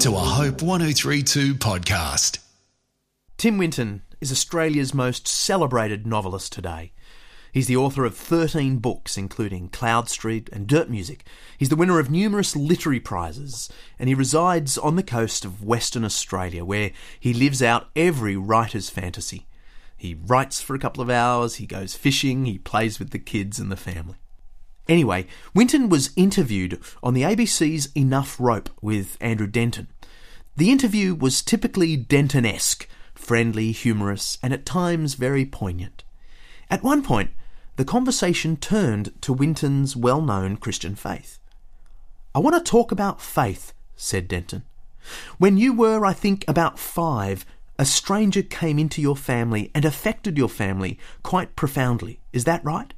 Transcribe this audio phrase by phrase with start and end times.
[0.00, 2.38] to a Hope 1032 podcast.
[3.36, 6.92] Tim Winton is Australia's most celebrated novelist today.
[7.52, 11.26] He's the author of 13 books, including Cloud Street and Dirt Music.
[11.58, 13.68] He's the winner of numerous literary prizes,
[13.98, 18.88] and he resides on the coast of Western Australia, where he lives out every writer's
[18.88, 19.48] fantasy.
[19.98, 23.58] He writes for a couple of hours, he goes fishing, he plays with the kids
[23.58, 24.16] and the family.
[24.90, 29.86] Anyway, Winton was interviewed on the ABC's Enough Rope with Andrew Denton.
[30.56, 36.02] The interview was typically Denton esque, friendly, humorous, and at times very poignant.
[36.68, 37.30] At one point,
[37.76, 41.38] the conversation turned to Winton's well known Christian faith.
[42.34, 44.64] I want to talk about faith, said Denton.
[45.38, 47.46] When you were, I think, about five,
[47.78, 52.18] a stranger came into your family and affected your family quite profoundly.
[52.32, 52.92] Is that right?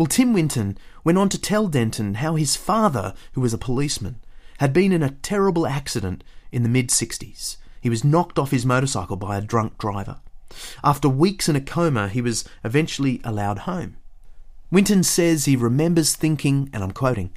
[0.00, 4.18] Well, Tim Winton went on to tell Denton how his father, who was a policeman,
[4.56, 7.58] had been in a terrible accident in the mid 60s.
[7.82, 10.20] He was knocked off his motorcycle by a drunk driver.
[10.82, 13.98] After weeks in a coma, he was eventually allowed home.
[14.70, 17.32] Winton says he remembers thinking, and I'm quoting,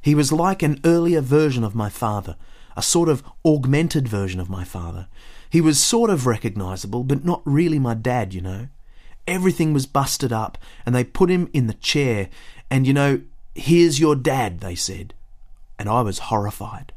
[0.00, 2.36] he was like an earlier version of my father,
[2.78, 5.08] a sort of augmented version of my father.
[5.50, 8.68] He was sort of recognisable, but not really my dad, you know.
[9.26, 12.28] Everything was busted up, and they put him in the chair,
[12.70, 13.20] and you know,
[13.54, 15.14] here's your dad, they said.
[15.78, 16.92] And I was horrified.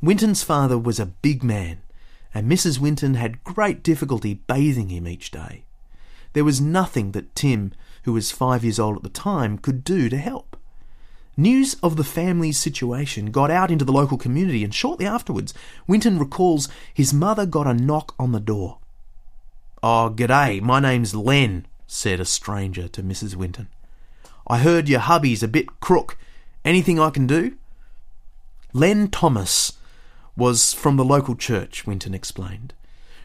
[0.00, 1.78] Winton's father was a big man,
[2.34, 2.78] and Mrs.
[2.78, 5.64] Winton had great difficulty bathing him each day.
[6.34, 10.08] There was nothing that Tim, who was five years old at the time, could do
[10.08, 10.56] to help.
[11.36, 15.54] News of the family's situation got out into the local community, and shortly afterwards,
[15.86, 18.78] Winton recalls his mother got a knock on the door.
[19.86, 23.36] Oh, g'day, my name's Len, said a stranger to Mrs.
[23.36, 23.68] Winton.
[24.46, 26.16] I heard your hubby's a bit crook.
[26.64, 27.58] Anything I can do?
[28.72, 29.76] Len Thomas
[30.38, 32.72] was from the local church, Winton explained.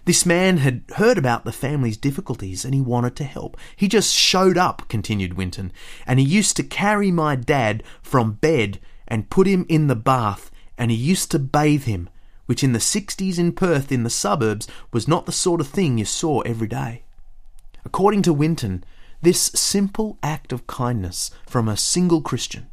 [0.03, 3.55] This man had heard about the family's difficulties and he wanted to help.
[3.77, 5.71] He just showed up, continued Winton,
[6.05, 10.51] and he used to carry my dad from bed and put him in the bath
[10.77, 12.09] and he used to bathe him,
[12.49, 15.99] which in the 60s in Perth in the suburbs was not the sort of thing
[15.99, 17.03] you saw every day.
[17.85, 18.83] According to Winton,
[19.21, 22.65] this simple act of kindness from a single Christian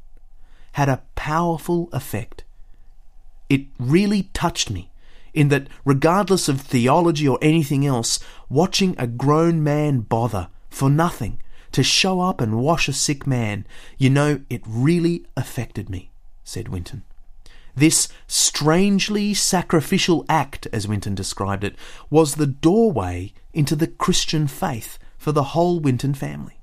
[0.73, 2.45] had a powerful effect
[3.49, 4.91] it really touched me
[5.35, 11.41] in that, regardless of theology or anything else, watching a grown man bother for nothing
[11.73, 13.67] to show up and wash a sick man,
[13.99, 16.11] you know, it really affected me,
[16.43, 17.03] said Winton.
[17.77, 21.77] This strangely sacrificial act, as Winton described it,
[22.09, 26.59] was the doorway into the Christian faith for the whole Winton family.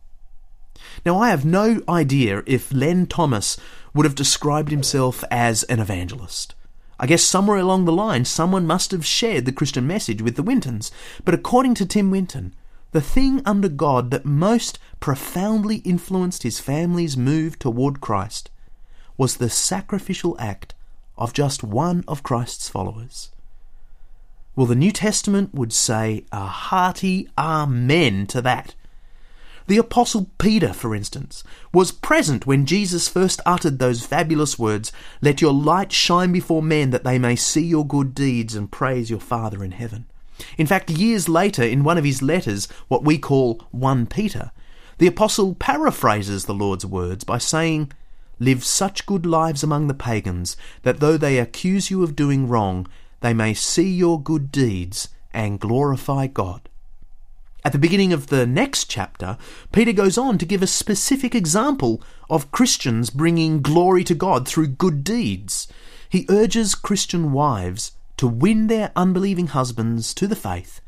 [1.05, 3.57] Now, I have no idea if Len Thomas
[3.93, 6.55] would have described himself as an evangelist.
[6.99, 10.43] I guess somewhere along the line, someone must have shared the Christian message with the
[10.43, 10.91] Wintons.
[11.23, 12.55] But according to Tim Winton,
[12.91, 18.49] the thing under God that most profoundly influenced his family's move toward Christ
[19.15, 20.73] was the sacrificial act
[21.17, 23.31] of just one of Christ's followers.
[24.55, 28.75] Well, the New Testament would say a hearty Amen to that.
[29.65, 34.91] The Apostle Peter, for instance, was present when Jesus first uttered those fabulous words,
[35.21, 39.09] Let your light shine before men that they may see your good deeds and praise
[39.09, 40.05] your Father in heaven.
[40.57, 44.51] In fact, years later, in one of his letters, what we call 1 Peter,
[44.97, 47.91] the Apostle paraphrases the Lord's words by saying,
[48.43, 52.85] Live such good lives among the pagans that though they accuse you of doing wrong,
[53.21, 56.67] they may see your good deeds and glorify God.
[57.63, 59.37] At the beginning of the next chapter,
[59.71, 64.67] Peter goes on to give a specific example of Christians bringing glory to God through
[64.67, 65.69] good deeds.
[66.09, 70.81] He urges Christian wives to win their unbelieving husbands to the faith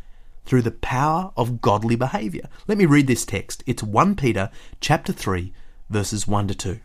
[0.45, 2.49] through the power of godly behavior.
[2.67, 3.63] Let me read this text.
[3.65, 4.49] It's 1 Peter
[4.81, 5.53] chapter 3
[5.89, 6.79] verses 1 to 2.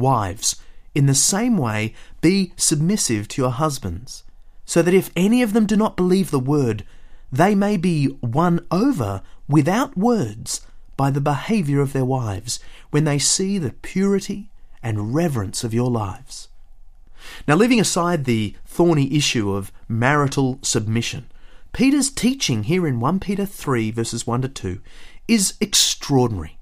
[0.00, 0.56] Wives,
[0.94, 4.24] in the same way be submissive to your husbands,
[4.64, 6.84] so that if any of them do not believe the word,
[7.30, 10.66] they may be won over without words
[10.96, 12.60] by the behaviour of their wives
[12.90, 14.50] when they see the purity
[14.82, 16.48] and reverence of your lives.
[17.46, 21.30] Now, leaving aside the thorny issue of marital submission,
[21.72, 24.80] Peter's teaching here in 1 Peter 3, verses 1 to 2,
[25.28, 26.58] is extraordinary.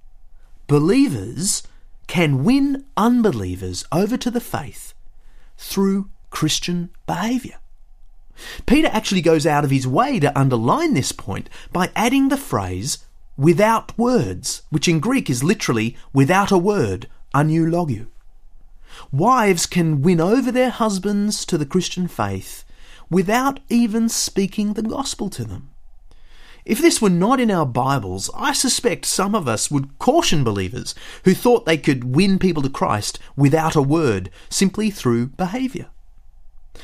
[0.67, 1.63] Believers
[2.09, 4.95] can win unbelievers over to the faith
[5.57, 7.59] through Christian behaviour.
[8.67, 12.99] Peter actually goes out of his way to underline this point by adding the phrase
[13.37, 18.07] without words, which in Greek is literally without a word, A new aneulogou.
[19.13, 22.65] Wives can win over their husbands to the Christian faith
[23.11, 25.71] without even speaking the gospel to them.
[26.69, 30.95] If this were not in our Bibles, I suspect some of us would caution believers
[31.25, 35.87] who thought they could win people to Christ without a word, simply through behaviour.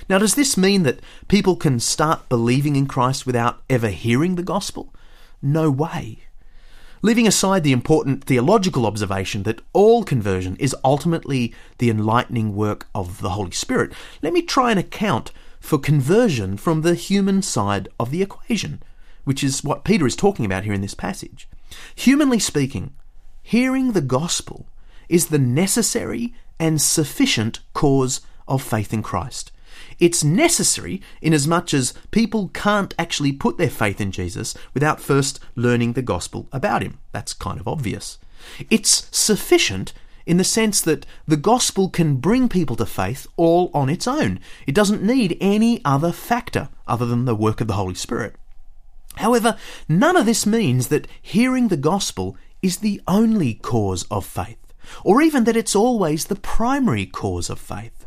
[0.09, 4.43] Now, does this mean that people can start believing in Christ without ever hearing the
[4.43, 4.91] gospel?
[5.43, 6.21] No way.
[7.03, 13.21] Leaving aside the important theological observation that all conversion is ultimately the enlightening work of
[13.21, 13.93] the Holy Spirit,
[14.23, 18.83] let me try and account for conversion from the human side of the equation
[19.25, 21.49] which is what Peter is talking about here in this passage.
[21.95, 22.95] Humanly speaking,
[23.43, 24.67] hearing the gospel
[25.09, 29.51] is the necessary and sufficient cause of faith in Christ.
[29.99, 35.93] It's necessary inasmuch as people can't actually put their faith in Jesus without first learning
[35.93, 36.99] the gospel about him.
[37.13, 38.19] That's kind of obvious.
[38.71, 39.93] It's sufficient
[40.27, 44.41] in the sense that the gospel can bring people to faith all on its own.
[44.67, 48.37] It doesn't need any other factor other than the work of the Holy Spirit.
[49.17, 49.57] However,
[49.89, 54.75] none of this means that hearing the gospel is the only cause of faith,
[55.05, 58.07] or even that it's always the primary cause of faith.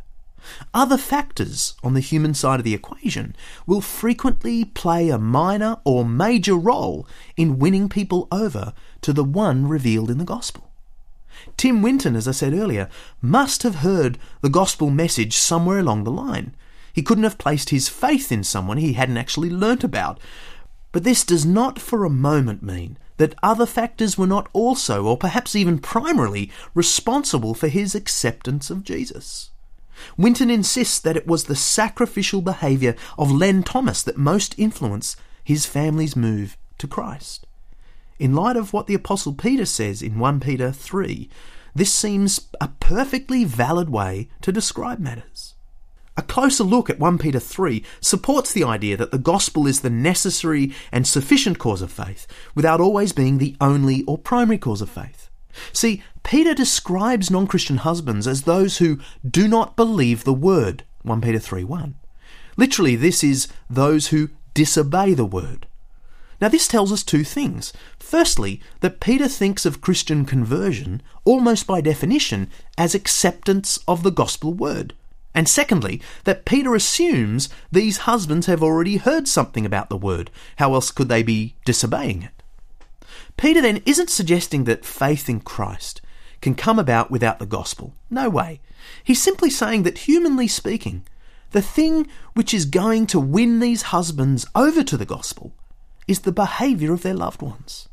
[0.74, 6.06] Other factors on the human side of the equation will frequently play a minor or
[6.06, 10.72] major role in winning people over to the one revealed in the gospel.
[11.56, 12.90] Tim Winton, as I said earlier,
[13.22, 16.56] must have heard the gospel message somewhere along the line.
[16.94, 20.20] He couldn't have placed his faith in someone he hadn't actually learnt about,
[20.92, 25.18] but this does not for a moment mean that other factors were not also, or
[25.18, 29.52] perhaps even primarily, responsible for his acceptance of Jesus.
[30.16, 35.66] Winton insists that it was the sacrificial behaviour of Len Thomas that most influenced his
[35.66, 37.48] family's move to Christ.
[38.20, 41.30] In light of what the Apostle Peter says in 1 Peter 3,
[41.76, 45.56] this seems a perfectly valid way to describe matters.
[46.18, 49.90] A closer look at 1 Peter 3 supports the idea that the gospel is the
[49.92, 52.26] necessary and sufficient cause of faith,
[52.56, 55.30] without always being the only or primary cause of faith.
[55.72, 59.00] See, Peter describes non Christian husbands as those who
[59.30, 61.96] do not believe the word, 1 Peter 3 1.
[62.58, 65.68] Literally, this is those who disobey the word.
[66.42, 67.74] Now, this tells us two things.
[68.00, 74.54] Firstly, that Peter thinks of Christian conversion, almost by definition, as acceptance of the gospel
[74.54, 74.94] word.
[75.38, 80.32] And secondly, that Peter assumes these husbands have already heard something about the word.
[80.56, 82.42] How else could they be disobeying it?
[83.38, 86.02] Peter then isn't suggesting that faith in Christ
[86.42, 87.94] can come about without the gospel.
[88.10, 88.62] No way.
[89.04, 91.06] He's simply saying that, humanly speaking,
[91.52, 95.54] the thing which is going to win these husbands over to the gospel
[96.08, 97.88] is the behaviour of their loved ones.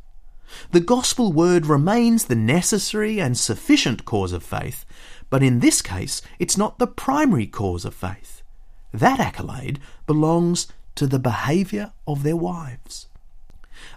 [0.71, 4.85] The gospel word remains the necessary and sufficient cause of faith,
[5.31, 8.43] but in this case, it's not the primary cause of faith.
[8.93, 13.09] That accolade belongs to the behaviour of their wives.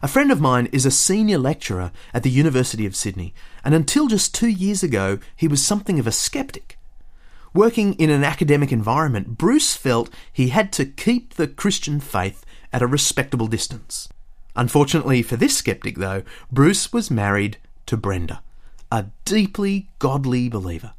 [0.01, 3.33] A friend of mine is a senior lecturer at the University of Sydney,
[3.63, 6.77] and until just two years ago, he was something of a skeptic.
[7.53, 12.81] Working in an academic environment, Bruce felt he had to keep the Christian faith at
[12.81, 14.09] a respectable distance.
[14.57, 18.41] Unfortunately for this skeptic, though, Bruce was married to Brenda,
[18.91, 20.93] a deeply godly believer.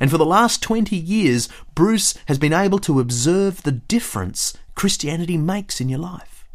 [0.00, 5.36] And for the last 20 years, Bruce has been able to observe the difference Christianity
[5.36, 6.48] makes in your life.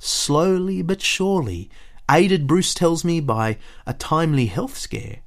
[0.00, 1.70] Slowly but surely,
[2.10, 5.20] aided, Bruce tells me, by a timely health scare,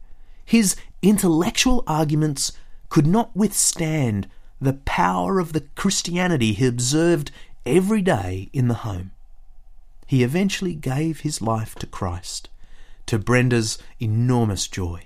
[0.45, 2.51] his intellectual arguments
[2.89, 4.27] could not withstand
[4.59, 7.31] the power of the Christianity he observed
[7.65, 9.11] every day in the home.
[10.07, 12.49] He eventually gave his life to Christ,
[13.07, 15.03] to Brenda's enormous joy.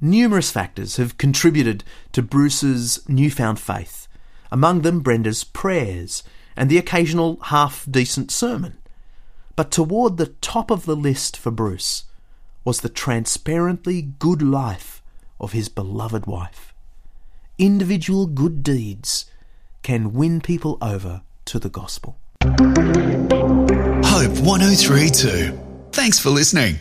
[0.00, 4.08] Numerous factors have contributed to Bruce's newfound faith,
[4.50, 6.24] among them Brenda's prayers
[6.56, 8.78] and the occasional half decent sermon.
[9.54, 12.04] But toward the top of the list for Bruce
[12.64, 15.02] was the transparently good life
[15.38, 16.72] of his beloved wife.
[17.58, 19.26] Individual good deeds
[19.82, 22.18] can win people over to the gospel.
[24.30, 25.58] Hope 1032.
[25.90, 26.78] Thanks for listening.